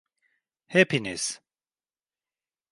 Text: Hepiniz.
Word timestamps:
Hepiniz. 0.67 1.41